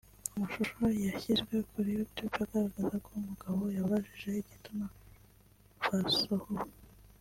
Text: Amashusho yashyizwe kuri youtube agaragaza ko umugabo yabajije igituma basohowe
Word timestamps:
Amashusho 0.33 0.83
yashyizwe 1.07 1.53
kuri 1.71 1.89
youtube 1.97 2.35
agaragaza 2.43 2.95
ko 3.05 3.09
umugabo 3.19 3.61
yabajije 3.77 4.29
igituma 4.43 4.85
basohowe 5.85 6.65